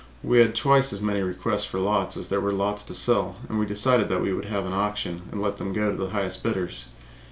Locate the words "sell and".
2.95-3.59